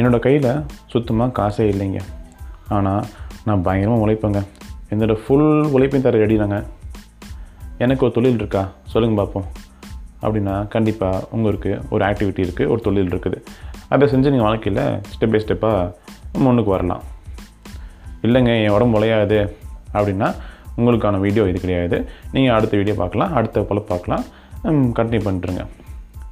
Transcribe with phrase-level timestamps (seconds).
[0.00, 0.50] என்னோடய கையில்
[0.92, 2.02] சுத்தமாக காசே இல்லைங்க.
[2.76, 3.06] ஆனால்
[3.46, 4.42] நான் பயங்கரமாக உழைப்பேங்க.
[4.92, 6.66] என்னோட ஃபுல் உழைப்பையும் தர ரெடி நாங்கள்
[7.84, 8.62] எனக்கு ஒரு தொழில் இருக்கா?
[8.92, 9.48] சொல்லுங்கள் பார்ப்போம்
[10.24, 13.38] அப்படின்னா கண்டிப்பாக உங்களுக்கு ஒரு ஆக்டிவிட்டி இருக்குது ஒரு தொழில் இருக்குது.
[13.94, 14.82] அதை செஞ்சு நீங்கள் வாழ்க்கையில்
[15.12, 15.92] ஸ்டெப் பை ஸ்டெப்பாக
[16.44, 17.04] முன்னுக்கு வரலாம்.
[18.26, 19.38] இல்லைங்க என் உடம்பு உழையாது
[19.98, 20.28] அப்படின்னா
[20.78, 21.96] உங்களுக்கான வீடியோ இது கிடையாது.
[22.34, 24.24] நீங்கள் அடுத்த வீடியோ பார்க்கலாம் அடுத்த போல் பார்க்கலாம்.
[24.98, 25.64] கண்டினியூ பண்ணிட்டுருங்க.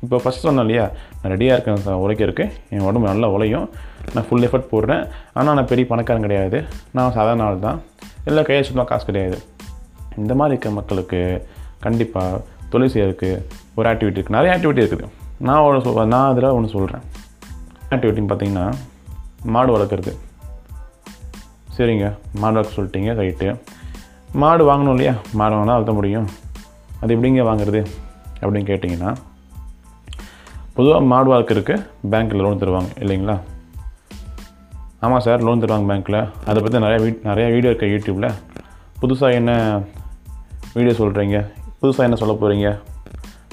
[0.05, 0.84] இப்போ ஃபஸ்ட் சொன்னோம் இல்லையா?
[1.22, 2.50] நான் ரெடியாக இருக்கேன் சார் உழைக்கிறதுக்கு.
[2.70, 3.70] என் உடம்பு நல்லா உழையும்.
[4.14, 5.08] நான் ஃபுல் எஃபர்ட் போடுறேன்.
[5.34, 6.64] ஆனால் நான் பெரிய பணக்காரன் கிடையாது.
[6.92, 7.82] நான் சாதாரண ஆள் தான்.
[8.24, 9.38] இல்லை கையை சுத்தமாக காசு கிடையாது.
[10.16, 11.46] இந்த மாதிரி இருக்க மக்களுக்கு
[11.80, 13.44] கண்டிப்பாக தொழில் செய்யறதுக்கு
[13.74, 15.08] ஒரு ஆக்டிவிட்டி இருக்குது நிறைய ஆக்டிவிட்டி இருக்குது.
[15.38, 17.02] நான் ஒன்று சொல் நான் அதில் ஒன்று சொல்கிறேன்
[17.91, 18.74] ஆக்டிவிட்டின்னு பார்த்தீங்கன்னா
[19.44, 20.16] மாடு வளர்க்குறது.
[21.77, 22.16] சரிங்க.
[22.32, 23.60] மாடு வளர்க்க சொல்லிட்டீங்க ரைட்டு
[24.32, 25.14] மாடு வாங்கணும் இல்லையா?
[25.33, 26.28] மாடு வாங்கினா வளர்த்த முடியும்.
[27.00, 27.86] அது எப்படிங்க வாங்குறது?
[28.41, 29.14] அப்படின்னு கேட்டிங்கன்னா
[30.78, 31.74] பொதுவாக மாடு வளர்க்குறதுக்கு
[32.10, 33.38] பேங்க்கில் லோன் தருவாங்க இல்லைங்களா?
[35.00, 38.30] ஆமாம் சார் லோன் தருவாங்க பேங்க்கில் அதை பற்றி நிறையா வீட் நிறையா வீடியோ இருக்குது யூடியூப்பில்
[39.02, 39.80] புதுசாக என்ன
[40.74, 41.46] வீடியோ சொல்கிறீங்க
[41.82, 42.78] புதுசாக என்ன சொல்ல போகிறீங்க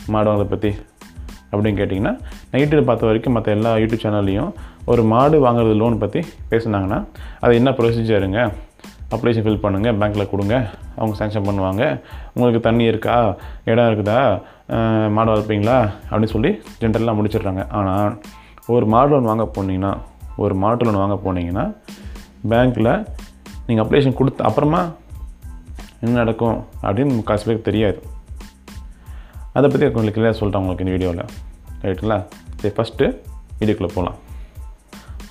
[0.08, 0.70] மாடு வாங்கலை பற்றி
[1.52, 2.20] அப்படின்னு கேட்டிங்கன்னா
[2.52, 4.52] நான் பார்த்த வரைக்கும் மற்ற எல்லா யூடியூப் சேனல்லையும்
[4.86, 6.20] ஒரு மாடு வாங்குறது லோன் பற்றி
[6.52, 7.06] பேசுனாங்கன்னா
[7.40, 8.40] அது என்ன ப்ரொசீஜருங்க
[9.14, 10.56] அப்ளிகேஷன் ஃபில் பண்ணுங்கள் பேங்க்கில் கொடுங்க
[11.00, 11.84] அவங்க சேங்ஷன் பண்ணுவாங்க.
[12.36, 13.16] உங்களுக்கு தண்ணி இருக்கா?
[13.72, 14.20] இடம் இருக்குதா?
[15.16, 15.78] மாடு வளர்ப்பீங்களா?
[16.10, 17.64] அப்படின்னு சொல்லி ஜென்ரலாக முடிச்சிடுறாங்க.
[17.80, 18.12] ஆனால்
[18.76, 19.94] ஒரு மாடு லோன் வாங்க போனீங்கன்னா
[20.44, 21.66] ஒரு மாட்டு லோன் வாங்க போனீங்கன்னா
[22.52, 22.92] பேங்க்கில்
[23.68, 24.82] நீங்கள் அப்ளிகேஷன் கொடுத்த அப்புறமா
[26.04, 28.00] என்ன நடக்கும் அப்படின்னு முக்காசு பேருக்கு தெரியாது.
[29.58, 31.24] அதை பற்றி உங்களுக்கு கிளியராக சொல்லிட்டேன் உங்களுக்கு இந்த வீடியோவில்
[31.84, 32.18] ரைட்டுங்களா
[32.62, 33.06] சரி ஃபஸ்ட்டு
[33.60, 34.18] வீடியோக்குள்ளே போகலாம்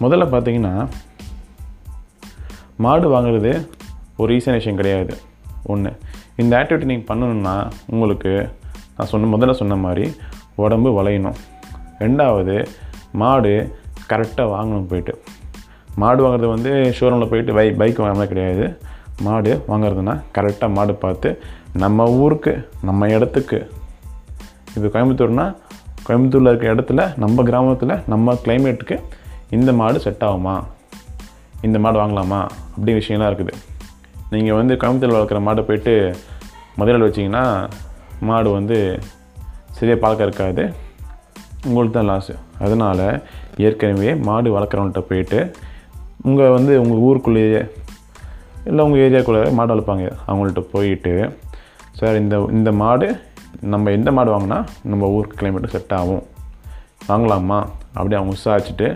[0.05, 0.73] முதல்ல பார்த்தீங்கன்னா
[2.77, 3.69] மாடு வாங்குறது
[4.17, 5.17] ஒரு ஈஸியான விஷயம் கிடையாது.
[5.65, 5.97] ஒன்று
[6.37, 8.49] இந்த ஆக்டிவிட்டி நீங்கள் பண்ணணும்னா உங்களுக்கு
[8.97, 10.15] நான் சொன்ன முதல்ல சொன்ன மாதிரி
[10.55, 11.35] உடம்பு வளையணும்.
[11.99, 12.67] ரெண்டாவது
[13.13, 15.23] மாடு கரெக்டாக வாங்கணும் போயிட்டு.
[15.97, 18.79] மாடு வாங்குறது வந்து ஷோரூமில் போயிட்டு பை பைக் வாங்கினா கிடையாது.
[19.21, 21.43] மாடு வாங்குறதுனா கரெக்டாக மாடு பார்த்து
[21.73, 23.71] நம்ம ஊருக்கு நம்ம இடத்துக்கு.
[24.77, 25.57] இப்போ கோயம்புத்தூர்னால்
[26.09, 29.01] கோயம்புத்தூரில் இருக்க இடத்துல நம்ம கிராமத்தில் நம்ம கிளைமேட்டுக்கு
[29.51, 30.63] இந்த மாடு செட் ஆகுமா?
[31.67, 32.41] இந்த மாடு வாங்கலாமா
[32.75, 33.53] அப்படிங்கிற விஷயம்லாம் இருக்குது.
[34.35, 35.95] நீங்கள் வந்து கோயம்புத்தூரில் வளர்க்குற மாடை போயிட்டு
[36.79, 37.45] மதுரையில் வச்சிங்கன்னா
[38.29, 38.79] மாடு வந்து
[39.79, 40.65] சரியாக பார்க்க இருக்காது.
[41.69, 43.05] உங்களுக்கு தான் லாஸு அதனால்
[43.67, 45.39] ஏற்கனவே மாடு வளர்க்குறவன்கிட்ட போயிட்டு
[46.29, 47.63] உங்கள் வந்து உங்கள் ஊருக்குள்ளேயே
[48.69, 50.05] இல்லை உங்கள் ஏரியாக்குள்ளே மாடு வளர்ப்பாங்க.
[50.29, 51.15] அவங்கள்ட்ட போயிட்டு
[51.99, 53.09] சார் இந்த இந்த மாடு
[53.73, 54.59] நம்ம எந்த மாடு வாங்கினா
[54.93, 56.23] நம்ம ஊருக்கு கிளைமேட்டு செட் ஆகும்.
[57.11, 57.59] வாங்கலாமா?
[57.99, 58.87] அப்படி அவங்க விசாரிச்சுட்டு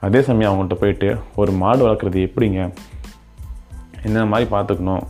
[0.00, 2.74] அதே சமயம் அவங்கள்ட்ட போயிட்டு ஒரு மாடு வளர்க்குறது எப்படிங்க?
[4.02, 5.02] என்ன மாதிரி பார்த்துக்கணும்?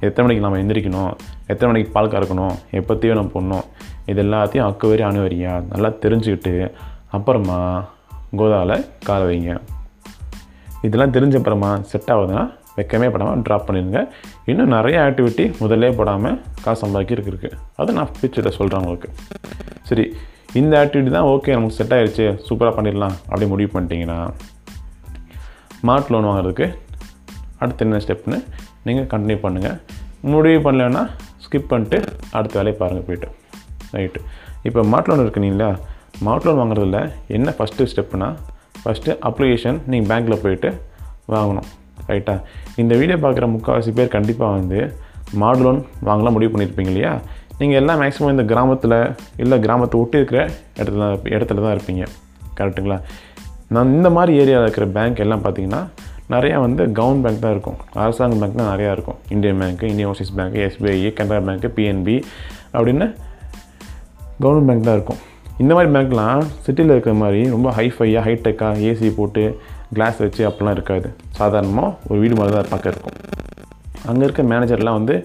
[0.00, 1.14] எத்தனை மணிக்கு நம்ம எந்திரிக்கணும்?
[1.46, 2.54] எத்தனை மணிக்கு பால் கறக்கணும்?
[2.70, 3.64] எப்போ தீவனம் போடணும்?
[4.06, 5.64] இது எல்லாத்தையும் அக்கு வரி அணு வரியா?
[5.70, 6.72] நல்லா தெரிஞ்சுக்கிட்டு
[7.10, 7.84] அப்புறமா
[8.36, 9.60] கோதாவில் கால வைங்க.
[10.82, 14.08] இதெல்லாம் தெரிஞ்ச அப்புறமா செட் ஆகுதுன்னா வெக்கமே படாமல் ட்ராப் பண்ணிடுங்க.
[14.44, 19.10] இன்னும் நிறைய ஆக்டிவிட்டி முதல்லே போடாமல் காசு சம்பாதிக்கிருக்கு இருக்குது அதை நான் ஃபியூச்சரில் சொல்கிறேன் உங்களுக்கு.
[19.82, 20.16] சரி
[20.60, 24.18] இந்த ஆக்டிவிட்டி தான் ஓகே நமக்கு செட் ஆகிடுச்சு சூப்பராக பண்ணிடலாம் அப்படி முடிவு பண்ணிட்டீங்கன்னா
[25.88, 26.66] மாட்டு லோன் வாங்குறதுக்கு
[27.58, 28.38] அடுத்து என்ன ஸ்டெப்னு
[28.84, 29.76] நீங்கள் கண்டினியூ பண்ணுங்கள்
[30.32, 31.02] முடிவு பண்ணலைன்னா
[31.44, 31.98] ஸ்கிப் பண்ணிட்டு
[32.30, 33.28] அடுத்த வேலையை பாருங்கள் போயிட்டு.
[33.92, 34.20] ரைட்டு
[34.62, 35.70] இப்போ மாட் லோன் இருக்குனீங்களா
[36.26, 36.98] மாட் லோன் வாங்குறதுல
[37.36, 38.28] என்ன ஃபஸ்ட்டு ஸ்டெப்னா
[38.82, 40.70] ஃபஸ்ட்டு அப்ளிகேஷன் நீங்கள் பேங்க்கில் போயிட்டு
[41.34, 41.68] வாங்கணும்.
[42.10, 42.34] ரைட்டா
[42.76, 44.78] இந்த வீடியோ பார்க்குற முக்கால்வாசி பேர் கண்டிப்பாக வந்து
[45.42, 47.12] மாட் லோன் வாங்கலாம் முடிவு பண்ணியிருப்பீங்க இல்லையா?
[47.60, 48.96] நீங்கள் எல்லாம் மேக்ஸிமம் இந்த கிராமத்தில்
[49.42, 50.40] இல்லை கிராமத்தை ஒட்டி இருக்கிற
[50.80, 52.04] இடத்துல இடத்துல தான் இருப்பீங்க.
[52.58, 52.98] கரெக்டுங்களா
[53.74, 55.82] நான் இந்த மாதிரி ஏரியாவில் இருக்கிற பேங்க் எல்லாம் பார்த்தீங்கன்னா
[56.34, 57.78] நிறையா வந்து கவர்மெண்ட் பேங்க் தான் இருக்கும்.
[58.02, 59.18] அரசாங்க பேங்க் தான் நிறையா இருக்கும்.
[59.34, 62.16] Indian bank Indian overseas bank SBI Canara bank PNB
[62.76, 63.06] அப்படின்னு
[64.42, 65.20] கவர்மெண்ட் பேங்க் தான் இருக்கும்.
[65.62, 69.42] இந்த மாதிரி பேங்க்லாம் சிட்டியில் இருக்கிற மாதிரி ரொம்ப ஹைஃபையாக ஹைடெக்காக ஏசி போட்டு
[69.96, 71.08] கிளாஸ் வச்சு அப்படிலாம் இருக்காது.
[71.38, 73.16] சாதாரணமாக ஒரு வீடு மாதிரி தான் பார்க்க இருக்கும்.
[74.10, 75.16] அங்கே இருக்க மேனேஜர்லாம் வந்து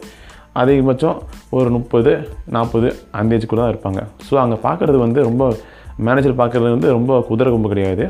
[0.62, 1.18] அதிகபட்சம்
[1.58, 2.12] ஒரு முப்பது
[2.56, 2.90] நாற்பது
[3.20, 4.02] அந்த ஏஜுக்குள்ளே தான் இருப்பாங்க.
[4.28, 5.44] ஸோ அங்கே பார்க்குறது வந்து ரொம்ப
[6.08, 8.06] மேனேஜர் பார்க்குறது வந்து ரொம்ப குதிரை கும்பு கிடையாது.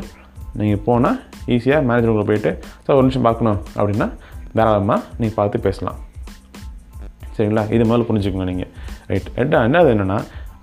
[0.59, 1.17] நீங்கள் போனால்
[1.55, 2.51] ஈஸியாக மேனேஜருக்குள்ளே போயிட்டு
[2.85, 4.07] சார் ஒரு நிமிஷம் பார்க்கணும் அப்படின்னா
[4.57, 5.97] தாராளமாக நீங்கள் பார்த்து பேசலாம்.
[7.37, 7.63] சரிங்களா?
[7.75, 8.71] இது முதல்ல புரிஞ்சுக்கோங்க நீங்கள்
[9.09, 10.17] ரைட் ரெண்டா என்னது என்னென்னா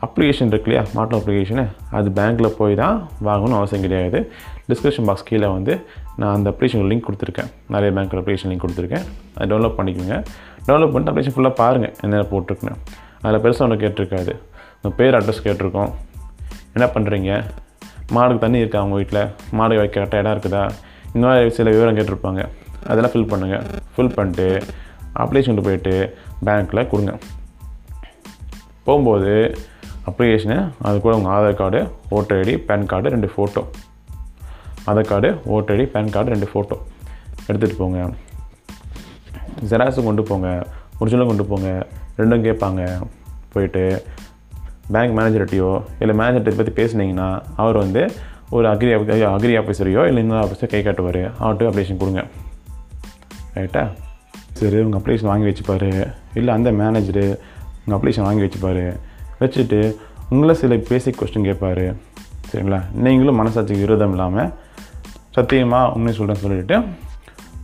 [0.05, 4.33] அப்ளிகேஷன் இருக்கு இல்லையா மாட்டோ அப்ளிகேஷனு அது பேங்க்கில் போய் தான் வாங்கணும்னு அவசியம் கிடையாது.
[4.69, 5.75] டிஸ்கிரிப்ஷன் பாக்ஸ் கீழே வந்து
[6.17, 7.51] நான் அந்த அப்ளிகேஷன் லிங்க் கொடுத்துருக்கேன்.
[7.69, 9.05] நிறைய பேங்க்கில் அப்ளிகேஷன் லிங்க் கொடுத்துருக்கேன்.
[9.35, 10.17] அதை டவுன்லோட் பண்ணிக்கோங்க.
[10.67, 12.77] டவுன்லோட் பண்ணிட்டு அப்ளிகேஷன் ஃபுல்லாக பாருங்கள் என்னென்ன போட்டிருக்குன்னு.
[13.23, 14.33] அதில் பெருசாக ஒன்று கேட்டிருக்காது.
[14.83, 15.93] உங்கள் பேர் அட்ரஸ் கேட்டிருக்கோம்.
[16.77, 17.33] என்ன பண்ணுறீங்க
[18.15, 20.71] மாடுக்கு தண்ணி இருக்கா அவங்க வீட்டில் மாடு வைக்க கரெக்டாக இடம் இருக்குதா?
[21.15, 22.43] இந்த மாதிரி சில விவரம் கேட்டிருப்பாங்க.
[22.87, 23.65] அதெல்லாம் ஃபில் பண்ணுங்கள்
[23.97, 24.63] ஃபில் பண்ணிட்டு
[25.17, 25.95] அப்ளிகேஷன் போயிட்டு
[26.45, 27.13] பேங்க்கில் கொடுங்க.
[28.85, 29.59] போகும்போது
[30.11, 31.81] அப்ளிகேஷனு அது கூட உங்கள் Aadhaar card
[32.11, 33.63] voter ID PAN card ரெண்டு photo
[34.87, 36.77] Aadhaar card voter ID PAN card ரெண்டு ஃபோட்டோ
[37.49, 38.11] எடுத்துகிட்டு போங்க.
[39.71, 40.67] ஜெராக்ஸும் கொண்டு போங்க.
[41.01, 41.87] ஒரிஜினலும் கொண்டு போங்க.
[42.19, 42.83] ரெண்டும் கேட்பாங்க.
[43.53, 44.03] போயிட்டு
[44.93, 48.13] பேங்க் மேனேஜர்கிட்டையோ இல்லை மேனேஜர்கிட்ட பற்றி பேசுனீங்கன்னா அவர் வந்து
[48.51, 48.91] ஒரு அக்ரி
[49.37, 51.23] அக்ரி ஆஃபீஸரையோ இல்லை இன்னொரு ஆஃபீஸர் கை காட்டுவார்.
[51.41, 52.25] அவர்கிட்ட அப்ளிகேஷன் கொடுங்க.
[53.55, 53.83] ரைட்டா
[54.53, 56.15] சரி உங்கள் அப்ளிகேஷன் வாங்கி வச்சுப்பாரு.
[56.35, 57.39] இல்லை அந்த மேனேஜரு
[57.85, 58.97] உங்கள் அப்ளிகேஷன் வாங்கி வச்சுப்பாரு.
[59.41, 59.79] வச்சுட்டு
[60.31, 61.87] உங்களை சில பேசிக் கொஸ்டின் கேட்பாரு
[62.51, 62.79] சரிங்களா?
[62.93, 64.51] நீங்களும் மனசாட்சிக்கு விரோதம் இல்லாமல்
[65.31, 66.77] சத்தியமாக உண்மை சொல்கிறேன்னு சொல்லிட்டு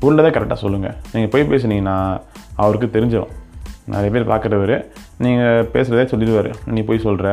[0.00, 1.96] உள்ளதை கரெக்டாக சொல்லுங்கள் நீங்கள் போய் பேசுனீங்கன்னா
[2.56, 3.32] அவருக்கு தெரிஞ்சிடும்
[3.86, 4.74] நிறைய பேர் பார்க்குறவர்
[5.18, 6.50] நீங்கள் பேசுகிறதே சொல்லிடுவார்.
[6.66, 7.28] நீ போய் சொல்கிற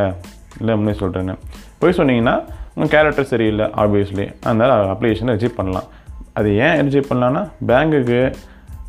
[0.60, 1.36] இல்லை உண்மை சொல்கிறேன்னு
[1.80, 2.36] போய் சொன்னீங்கன்னா
[2.75, 5.88] உங்கள் கேரக்டர் சரியில்லை ஆப்வியஸ்லி அதனால் அப்ளிகேஷனை ரிஜெக்ட் பண்ணலாம்.
[6.33, 8.19] அது ஏன் ரிஜெக்ட் பண்ணலான்னா பேங்க்குக்கு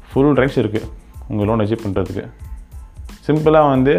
[0.09, 0.89] ஃபுல் ரைட்ஸ் இருக்குது
[1.29, 2.25] உங்கள் லோன் ரிஜெக்ட் பண்ணுறதுக்கு
[3.27, 3.95] சிம்பிளாக வந்து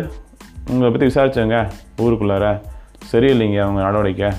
[0.69, 1.57] உங்களை பற்றி விசாரிச்சவங்க
[1.97, 2.61] ஊருக்குள்ளார
[3.11, 4.29] சரியில்லைங்க அவங்க நடவடிக்கை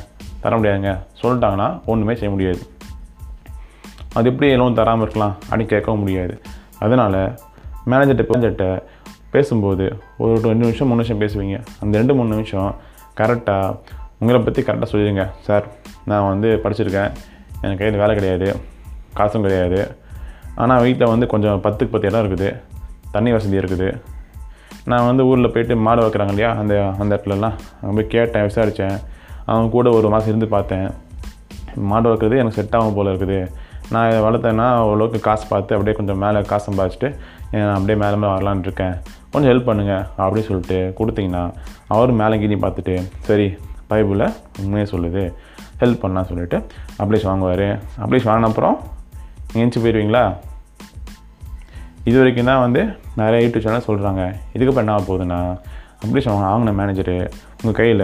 [0.41, 0.93] தர முடியாதுங்க.
[1.23, 2.61] சொல்லிட்டாங்கன்னா ஒன்றுமே செய்ய முடியாது.
[4.13, 6.41] அது எப்படி லோன் தராமல் இருக்கலாம் அப்படின்னு கேட்கவும் முடியாது.
[6.79, 7.39] அதனால்
[7.87, 8.83] மேனேஜர்கிட்ட மேனேஜர்கிட்ட
[9.31, 9.85] பேசும்போது
[10.19, 11.57] ஒரு ரெண்டு நிமிஷம் மூணு நிமிஷம் பேசுவீங்க.
[11.81, 12.75] அந்த ரெண்டு மூணு நிமிஷம்
[13.17, 13.79] கரெக்டாக
[14.19, 15.27] உங்களை பற்றி கரெக்டாக சொல்லிடுங்க.
[15.41, 15.67] சார்
[16.05, 17.11] நான் வந்து படிச்சிருக்கேன்.
[17.63, 18.49] எனக்கு கையில் வேலை கிடையாது.
[19.15, 19.97] காசும் கிடையாது.
[20.55, 22.49] ஆனால் வீட்டில் வந்து கொஞ்சம் பத்துக்கு பத்து இடம் இருக்குது.
[23.13, 23.89] தண்ணி வசதி இருக்குது.
[24.89, 28.97] நான் வந்து ஊரில் போயிட்டு மாடு வைக்கிறாங்க இல்லையா அந்த அந்த இடத்துலலாம் அங்கே போய் கேட்டேன் விசாரித்தேன்
[29.51, 30.89] அவங்க கூட ஒரு மாதம் இருந்து பார்த்தேன்.
[31.91, 33.39] மாடு வளர்க்குறது எனக்கு செட் ஆகும் போல் இருக்குது.
[33.95, 37.09] நான் இதை வளர்த்தேன்னா ஓரளவுக்கு காசு பார்த்து அப்படியே கொஞ்சம் மேலே காசு சம்பாதிச்சுட்டு
[37.53, 38.95] நான் அப்படியே மேலே மேலே வரலான்னு இருக்கேன்.
[39.33, 41.43] கொஞ்சம் ஹெல்ப் பண்ணுங்கள் அப்படின்னு சொல்லிட்டு கொடுத்தீங்கன்னா
[41.95, 42.95] அவரும் மேலே கீழே பார்த்துட்டு
[43.29, 43.49] சரி
[43.91, 44.27] பைபிளில்
[44.63, 45.25] உண்மையே சொல்லுது.
[45.83, 46.59] ஹெல்ப் பண்ணான்னு சொல்லிட்டு
[47.03, 47.67] அப்ளிகேஷன் வாங்குவார்.
[48.05, 48.77] அப்ளிகேஷன் வாங்கின அப்புறம்
[49.55, 50.25] எங்கேச்சு போயிடுவீங்களா
[52.05, 55.61] இது வரைக்கும் தான் வந்து நிறைய யூடியூப் சேனல் சொல்கிறாங்க இதுக்கப்புறம் என்ன ஆக போகுதுன்னா
[56.05, 57.31] அப்படி வாங்க வாங்கின மேனேஜரு
[57.63, 58.01] உங்கள் கையில்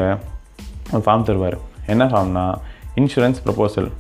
[0.93, 1.59] ஒரு ஃபார்ம் தருவார்.
[1.87, 2.55] என்ன ஃபார்ம்னா
[2.97, 3.93] இன்சூரன்ஸ் ப்ரப்போசல்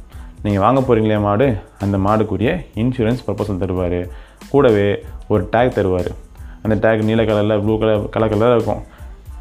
[0.43, 4.09] நீங்கள் வாங்க போகிறீங்களே மாடு அந்த மாடுக்குரிய இன்சூரன்ஸ் ப்ரப்போசல் தருவார்.
[4.51, 6.15] கூடவே ஒரு டேக் தருவார்.
[6.63, 8.83] அந்த டேக் நீல கலரில் ப்ளூ கலர் கலர் கலராக இருக்கும்.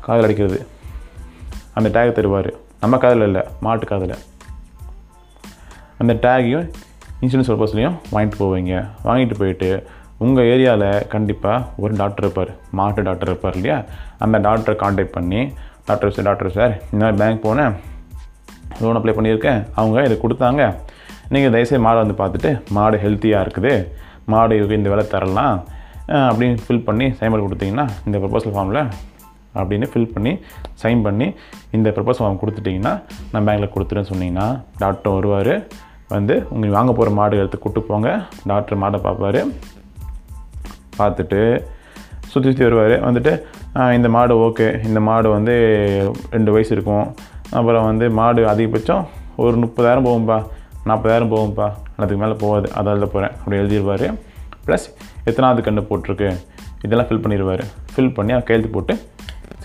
[0.02, 0.68] காதில் அடிக்கிறது.
[1.74, 2.54] அந்த டேக் தருவார்.
[2.80, 4.16] நம்ம காதில் இல்லை மாட்டு காதில்.
[5.98, 6.72] அந்த டேகையும்
[7.22, 8.90] இன்சூரன்ஸ் பர்பஸ்லையும் வாங்கிட்டு போவீங்க.
[9.04, 9.88] வாங்கிட்டு போயிட்டு
[10.24, 12.52] உங்கள் ஏரியாவில் கண்டிப்பாக ஒரு டாக்டர் இருப்பார்.
[12.78, 13.78] மாட்டு டாக்டர் இருப்பார் இல்லையா?
[14.26, 15.42] அந்த டாக்டரை காண்டாக்ட் பண்ணி
[15.88, 17.74] டாக்டர் சார் டாக்டர் சார் இந்த மாதிரி பேங்க் போனேன்.
[18.82, 19.60] லோன் அப்ளை பண்ணியிருக்கேன்.
[19.80, 20.64] அவங்க இதை கொடுத்தாங்க.
[21.34, 23.74] நீங்கள் தயவுசெய்து மாடை வந்து பார்த்துட்டு மாடு ஹெல்த்தியாக இருக்குது.
[24.34, 25.58] மாடு இந்த விலை தரலாம்.
[26.30, 28.82] அப்படின்னு ஃபில் பண்ணி சைன் பண்ணி கொடுத்தீங்கன்னா இந்த ப்ரப்போசல் ஃபார்மில்
[29.60, 30.32] அப்படின்னு ஃபில் பண்ணி
[30.82, 31.28] சைன் பண்ணி
[31.76, 32.94] இந்த ப்ரப்போசல் ஃபார்ம் கொடுத்துட்டிங்கன்னா
[33.32, 34.48] நான் பேங்க்கில் கொடுத்துருன்னு சொன்னீங்கன்னா
[34.84, 35.56] டாக்டர் வருவார்.
[36.16, 38.10] வந்து உங்களுக்கு வாங்க போகிற மாடு எடுத்து கூட்டு போங்க.
[38.52, 39.42] டாக்டர் மாடை பார்ப்பார்.
[41.00, 41.40] பார்த்துட்டு
[42.32, 42.96] சுற்றி சுற்றி வருவார்.
[43.08, 43.34] வந்துட்டு
[43.98, 45.56] இந்த மாடு ஓகே இந்த மாடு வந்து
[46.36, 47.08] ரெண்டு வயசு இருக்கும்.
[47.58, 49.04] அப்புறம் வந்து மாடு அதிகபட்சம்
[49.44, 50.38] ஒரு முப்பதாயிரம் போகும்பா.
[50.90, 51.68] நாற்பதாயிரம் போகும்பா.
[52.02, 52.68] அதுக்கு மேலே போகாது.
[52.78, 54.08] அதான் எழுத போகிறேன் அப்படி எழுதிடுவார்
[54.66, 54.86] ப்ளஸ்
[55.30, 56.30] எத்தனாவது கண்டு போட்டிருக்கு.
[56.86, 57.64] இதெல்லாம் ஃபில் பண்ணிடுவார்
[57.94, 58.94] ஃபில் பண்ணி அவர் கையெழுத்து போட்டு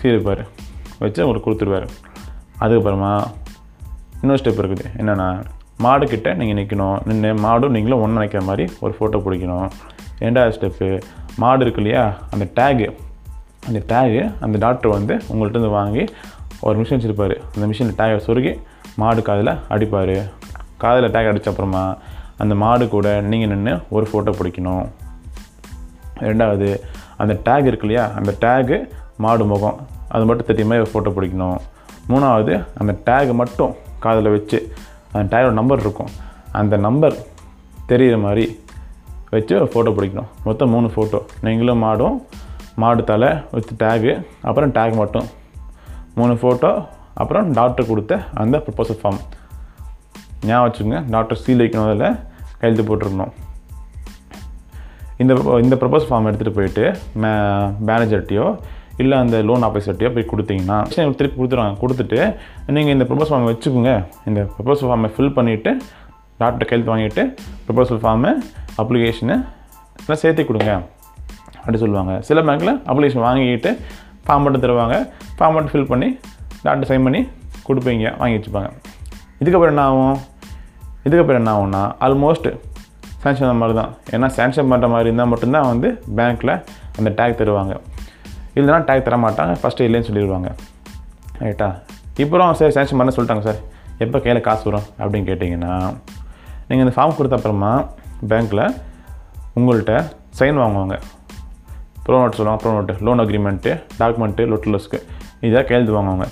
[0.01, 0.43] சீருப்பார்.
[1.01, 1.87] வச்சு உங்களுக்கு கொடுத்துருவாரு.
[2.63, 3.11] அதுக்கப்புறமா
[4.21, 4.85] இன்னொரு ஸ்டெப் இருக்குது.
[5.01, 5.27] என்னென்னா
[5.85, 9.69] மாடுக்கிட்ட நீங்கள் நிற்கணும் நின்று மாடும் நீங்களும் ஒன்று நினைக்கிற மாதிரி ஒரு ஃபோட்டோ பிடிக்கணும்.
[10.23, 10.87] ரெண்டாவது ஸ்டெப்பு
[11.41, 12.87] மாடு இருக்கு இல்லையா அந்த டேகு
[13.67, 16.03] அந்த டேகு அந்த டாக்டர் வந்து உங்கள்கிட்ட வாங்கி
[16.67, 17.35] ஒரு மிஷின் வச்சுருப்பார்.
[17.55, 18.53] அந்த மிஷினில் டேகை சொருகி
[19.01, 20.15] மாடு காதில் அடிப்பார்.
[20.83, 21.83] காதில் டேக் அடித்த அப்புறமா
[22.37, 24.85] அந்த மாடு கூட நீங்கள் நின்று ஒரு ஃபோட்டோ பிடிக்கணும்.
[26.29, 26.69] ரெண்டாவது
[27.21, 28.77] அந்த டேக் இருக்கு இல்லையா அந்த டேகு
[29.25, 29.77] மாடு முகம்
[30.15, 31.59] அது மட்டும் தெரியும் மாதிரி ஒரு ஃபோட்டோ பிடிக்கணும்.
[32.11, 33.73] மூணாவது அந்த டேக் மட்டும்
[34.05, 34.59] காதில் வச்சு
[35.11, 36.11] அந்த டேகோட நம்பர் இருக்கும்.
[36.59, 37.15] அந்த நம்பர்
[37.89, 38.45] தெரிகிற மாதிரி
[39.33, 40.29] வச்சு ஒரு ஃபோட்டோ பிடிக்கணும்.
[40.47, 42.17] மொத்தம் மூணு ஃபோட்டோ நீங்களும் மாடும்
[42.81, 44.13] மாடு தலை வித் டேகு
[44.49, 45.27] அப்புறம் டேக் மட்டும்.
[46.17, 46.71] மூணு ஃபோட்டோ
[47.21, 49.21] அப்புறம் டாக்டர் கொடுத்த அந்த ப்ரப்போசல் ஃபார்ம்
[50.49, 52.17] ஞாபகம் வச்சுக்கோங்க டாக்டர் சீல் வைக்கணும் அதில்
[52.59, 53.33] கையெழுத்து போட்டிருக்கணும்.
[55.21, 55.33] இந்த
[55.63, 56.85] இந்த ப்ரப்போஸ் ஃபார்ம் எடுத்துகிட்டு போயிட்டு
[57.23, 57.31] மே
[57.89, 58.45] மேனேஜர்கிட்டையோ
[59.01, 60.77] இல்லை அந்த லோன் ஆஃபீஸர்கிட்டயோ போய் கொடுத்தீங்கன்னா
[61.19, 61.75] திருப்பி கொடுத்துருவாங்க.
[61.83, 62.19] கொடுத்துட்டு
[62.75, 63.93] நீங்கள் இந்த ப்ரப்போஸ் ஃபார்ம் வச்சுக்கோங்க.
[64.29, 65.73] இந்த ப்ரப்போஸ் ஃபார்மை ஃபில் பண்ணிவிட்டு
[66.41, 67.23] டாக்டர் கையெழுத்து வாங்கிட்டு
[67.67, 68.31] ப்ரொபோசல் ஃபார்மு
[68.81, 69.35] அப்ளிகேஷனு
[70.03, 70.71] எல்லாம் சேர்த்து கொடுங்க
[71.59, 72.13] அப்படி சொல்லுவாங்க.
[72.27, 73.71] சில பேங்க்கில் அப்ளிகேஷன் வாங்கிக்கிட்டு
[74.25, 74.95] ஃபார்ம் மட்டும் தருவாங்க.
[75.37, 76.09] ஃபார்ம் மட்டும் ஃபில் பண்ணி
[76.65, 77.21] டாக்டர் சைன் பண்ணி
[77.67, 78.69] கொடுப்பீங்க வாங்கி வச்சுப்பாங்க.
[79.41, 80.17] இதுக்கப்புறம் என்ன ஆகும்?
[81.07, 82.49] இதுக்கப்புறம் என்ன ஆகும்னா ஆல்மோஸ்ட்
[83.23, 83.91] சேங்ஷன் மாதிரி தான்.
[84.15, 86.53] ஏன்னா சேங்ஷன் பண்ணுற மாதிரி இருந்தால் மட்டும்தான் வந்து பேங்க்கில்
[86.97, 87.73] அந்த டேக் தருவாங்க.
[88.57, 90.49] இல்லைனா டேக் தர மாட்டாங்க ஃபஸ்ட்டு இல்லைன்னு சொல்லிடுவாங்க.
[91.43, 91.69] ரைட்டா
[92.23, 93.61] இப்போ சரி சேங்ஷன் பண்ண சொல்லிட்டாங்க சார்.
[94.05, 95.73] எப்போ கையில் காசு வரும் அப்படின்னு கேட்டிங்கன்னா
[96.71, 97.71] நீங்கள் இந்த ஃபார்ம் கொடுத்த அப்புறமா
[98.31, 98.65] பேங்க்கில்
[99.59, 99.93] உங்கள்கிட்ட
[100.39, 100.95] சைன் வாங்குவாங்க.
[102.03, 104.99] ப்ரோ நோட் சொல்லுவாங்க pro note loan agreement document லொட்டலஸ்க்கு
[105.47, 106.25] இதை கையெழுத்து வாங்குவாங்க.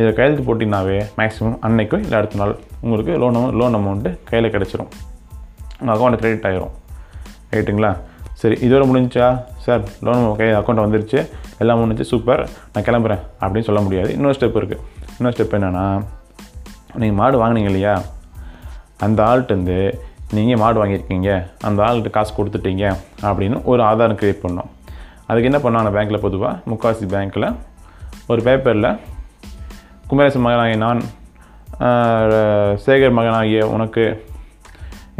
[0.00, 2.52] இதை கையெழுத்து போட்டிங்கனாவே மேக்ஸிமம் அன்னைக்கு இல்லை அடுத்த நாள்
[2.84, 4.90] உங்களுக்கு லோன் லோன் அமௌண்ட்டு கையில் கிடச்சிரும்.
[5.80, 6.72] உங்கள் அக்கௌண்ட்டு கிரெடிட் ஆகிரும்
[7.54, 7.90] ரைட்டுங்களா
[8.40, 9.26] சரி இதோட முடிஞ்சா
[9.64, 11.18] சார் லோன் கை அக்கௌண்ட் வந்துருச்சு.
[11.62, 12.42] எல்லாம் முடிஞ்சு சூப்பர்
[12.72, 14.10] நான் கிளம்புறேன் அப்படின்னு சொல்ல முடியாது.
[14.16, 14.84] இன்னொரு ஸ்டெப் இருக்குது
[15.18, 15.84] இன்னொரு ஸ்டெப் என்னென்னா
[17.02, 17.94] நீங்கள் மாடு வாங்குனீங்க இல்லையா?
[19.06, 19.78] அந்த ஆள்கிட்டருந்து
[20.36, 21.30] நீங்கள் மாடு வாங்கியிருக்கீங்க
[21.68, 22.84] அந்த ஆள்கிட்ட காசு கொடுத்துட்டீங்க
[23.28, 24.68] அப்படின்னு ஒரு ஆதாரம் க்ரியேட் பண்ணோம்.
[25.28, 27.48] அதுக்கு என்ன பண்ணாங்க பேங்க்கில் பொதுவாக முக்காசி பேங்க்கில்
[28.32, 28.90] ஒரு பேப்பரில்
[30.10, 31.00] குமரேசன் மகனாகிய நான்
[32.84, 34.04] சேகர் மகனாகிய உனக்கு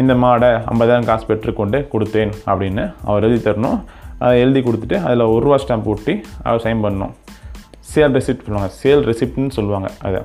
[0.00, 3.78] இந்த மாடை ஐம்பதாயிரம் காசு பெற்றுக்கொண்டு கொடுத்தேன் அப்படின்னு அவர் எழுதி தரணும்.
[4.24, 6.14] அதை எழுதி கொடுத்துட்டு அதில் ஒரு ரூபா ஸ்டாம்ப் ஒட்டி
[6.46, 7.14] அவர் சைன் பண்ணணும்
[7.92, 8.70] சேல் ரெசிப்ட் சொல்லுவாங்க.
[8.82, 10.20] சேல் ரெசிப்ட்னு சொல்லுவாங்க அதை.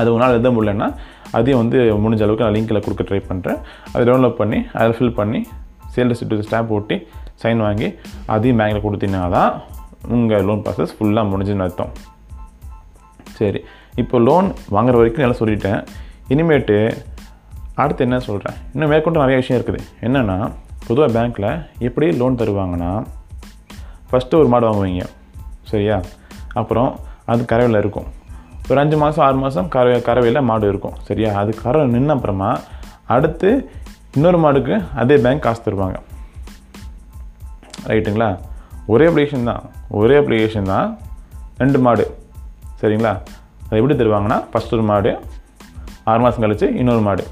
[0.00, 0.88] அது உன்னால் எழுத முடியலன்னா
[1.32, 3.58] அதையும் வந்து முடிஞ்ச அளவுக்கு நான் லிங்க்கில் கொடுக்க ட்ரை பண்ணுறேன்
[3.92, 5.46] அதை டவுன்லோட் பண்ணி அதில் ஃபில் பண்ணி
[5.94, 7.06] சேல் ரெசிப்ட் ஸ்டாம்ப் ஓட்டி
[7.42, 7.88] சைன் வாங்கி
[8.26, 9.62] அதையும் பேங்க்கில் கொடுத்தீங்கன்னா தான்
[10.08, 11.92] உங்கள் லோன் ப்ராசஸ் ஃபுல்லாக முடிஞ்சுன்னு அர்த்தம்.
[13.38, 13.60] சரி
[13.94, 15.80] இப்போ லோன் வாங்குற வரைக்கும் நல்லா சொல்லிட்டேன்.
[16.28, 16.76] இனிமேட்டு
[17.74, 19.80] அடுத்து என்ன சொல்கிறேன் இன்னும் மேற்கொண்டு நிறைய விஷயம் இருக்குது.
[20.00, 20.50] என்னென்னா
[20.86, 23.04] பொதுவாக பேங்க்கில் எப்படி லோன் தருவாங்கன்னா
[24.10, 25.06] ஃபஸ்ட்டு ஒரு மாடு வாங்குவீங்க.
[25.62, 26.00] சரியா?
[26.52, 28.06] அப்புறம் அது கறவையில் இருக்கும்.
[28.70, 30.94] ஒரு அஞ்சு மாதம் ஆறு மாதம் கறவை கறவையில் மாடு இருக்கும்.
[31.02, 31.38] சரியா?
[31.40, 32.58] அது கறவை நின்ன அப்புறமா
[33.06, 33.70] அடுத்து
[34.14, 35.98] இன்னொரு மாடுக்கு அதே பேங்க் காசு தருவாங்க.
[37.86, 38.38] ரைட்டுங்களா
[38.86, 39.62] ஒரே அப்ளிகேஷன் தான்.
[39.90, 40.98] ஒரே அப்ளிகேஷன் தான்
[41.58, 42.04] ரெண்டு மாடு.
[42.80, 43.12] சரிங்களா?
[43.68, 45.18] அது எப்படி தருவாங்கன்னா ஃபஸ்ட் ஒரு மாடு
[46.04, 47.24] ஆறு மாதம் கழித்து இன்னொரு மாடு.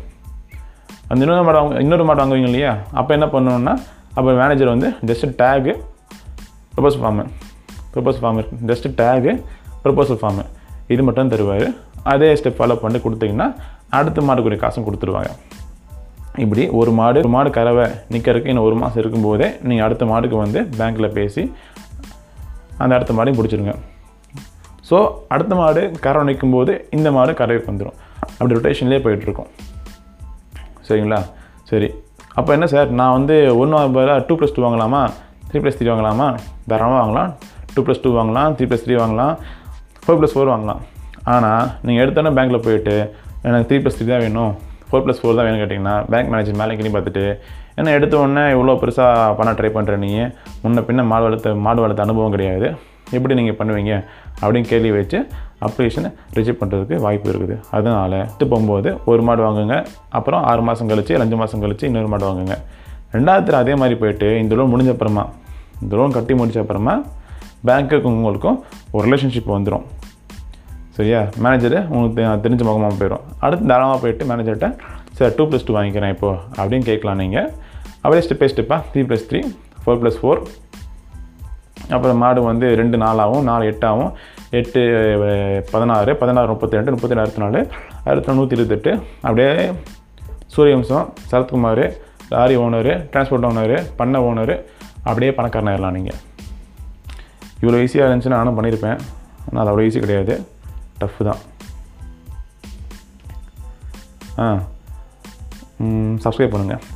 [1.08, 2.76] அந்த இன்னொரு மாடு வாங்க இன்னொரு மாடு வாங்குவீங்க இல்லையா?
[2.92, 3.74] அப்போ என்ன பண்ணணுன்னா
[4.14, 5.72] அப்போ மேனேஜர் வந்து just tag
[6.76, 7.24] propose form
[7.94, 9.32] propose form just tag
[9.84, 10.44] proposal form
[10.92, 11.66] இது மட்டும் தருவார்.
[12.12, 13.46] அதே ஸ்டெப் ஃபாலோ பண்ணி கொடுத்தீங்கன்னா
[13.98, 15.30] அடுத்த மாடுக்குரிய காசும் கொடுத்துருவாங்க.
[16.44, 20.60] இப்படி ஒரு மாடு ஒரு மாடு கறவை நிற்கிறதுக்கு இன்னும் ஒரு மாதம் இருக்கும்போதே நீங்கள் அடுத்த மாடுக்கு வந்து
[20.78, 21.42] பேங்க்கில் பேசி
[22.78, 23.74] அந்த அடுத்த மாடையும் பிடிச்சிருங்க.
[24.90, 24.96] ஸோ
[25.28, 27.98] அடுத்த மாடு கறவை நிற்கும் போது இந்த மாடு கறவைக்கு வந்துடும்
[28.38, 29.50] அப்படி ரொட்டேஷன்லேயே போயிட்டுருக்கோம்
[30.88, 31.20] சரிங்களா?
[31.70, 31.88] சரி.
[32.34, 32.88] அப்போ என்ன சார்?
[32.90, 35.02] நான் வந்து ஒன்று பதிலாக டூ ப்ளஸ் டூ வாங்கலாமா?
[35.50, 36.38] த்ரீ ப்ளஸ் த்ரீ வாங்கலாமா?
[36.68, 37.30] தாராளமாக வாங்கலாம்.
[37.74, 39.34] டூ ப்ளஸ் டூ வாங்கலாம் த்ரீ ப்ளஸ் த்ரீ வாங்கலாம்.
[40.04, 40.80] ஃபோர் ப்ளஸ் ஃபோர் வாங்கலாம்.
[41.34, 42.94] ஆனால் நீங்கள் எடுத்தோன்னே பேங்க்கில் போயிட்டு
[43.48, 44.52] எனக்கு த்ரீ ப்ளஸ் த்ரீ தான் வேணும்.
[44.88, 47.24] ஃபோர் ப்ளஸ் ஃபோர் தான் வேணும் கேட்டிங்கன்னா பேங்க் மேனேஜர் மேலே கிளி பார்த்துட்டு
[47.78, 50.28] ஏன்னா எடுத்த உடனே இவ்வளோ பெருசாக பண்ண ட்ரை பண்ணுற நீங்கள்
[50.64, 52.68] முன்ன பின்ன மாடு வளர்த்த மாடு வளர்த்த அனுபவம் கிடையாது.
[53.16, 53.94] எப்படி நீங்கள் பண்ணுவீங்க?
[54.42, 55.18] அப்படின்னு கேள்வி வச்சு
[55.66, 57.56] அப்ளிகேஷனை ரிஜெக்ட் பண்ணுறதுக்கு வாய்ப்பு இருக்குது.
[57.76, 59.76] அதனால் எடுத்து போகும்போது ஒரு மாடு வாங்குங்க.
[60.18, 62.56] அப்புறம் ஆறு மாதம் கழிச்சு அஞ்சு மாதம் கழிச்சு இன்னொரு மாடு வாங்குங்க.
[63.16, 65.24] ரெண்டாவது அதே மாதிரி போயிட்டு இந்த லோன் முடிஞ்ச அப்புறமா
[65.82, 66.94] இந்த லோன் கட்டி முடிச்ச அப்புறமா
[67.64, 68.58] பேங்க்குக்கும் உங்களுக்கும்
[68.92, 69.84] ஒரு ரிலேஷன்ஷிப் வந்துடும்
[70.96, 71.20] சரியா?
[71.44, 74.68] மேனேஜரு உங்களுக்கு தெரிஞ்ச முகமாக போயிடும் அடுத்து தாராளமாக போயிட்டு மேனேஜர்கிட்ட
[75.18, 77.48] சார் டூ ப்ளஸ் டூ வாங்கிக்கிறேன் இப்போது அப்படின்னு கேட்கலாம் நீங்கள்
[78.02, 79.40] அப்படியே ஸ்டெப் பை ஸ்டெப்பாக three plus three
[79.82, 80.40] four plus four
[81.94, 84.12] அப்புறம் மாடு வந்து ரெண்டு நாலாகவும் நாலு எட்டாகவும்
[84.52, 84.80] எட்டு
[85.72, 87.60] பதினாறு பதினாறு முப்பத்தி ரெண்டு முப்பத்தி அறுபத்தி நாலு
[88.04, 88.92] அறுபத்தி நாலு நூற்றி இருபத்தெட்டு
[89.22, 89.50] அப்படியே
[90.54, 91.84] Suryavamsam Sarathkumar
[92.30, 94.56] lorry owner transport owner பண்ணை ஓனரு
[95.04, 96.20] அப்படியே பணக்காரனாயிடலாம் நீங்கள்
[97.64, 98.98] இவ்வளோ ஈஸியாக இருந்துச்சுன்னா நானும் பண்ணியிருப்பேன்
[99.52, 100.46] ஆனால் அது அவ்வளோ ஈஸி கிடையாது.
[101.00, 101.36] டஃப்பு தான்.
[104.38, 104.62] ஆ.
[106.24, 106.93] சப்ஸ்கிரைப் பண்ணுங்கள்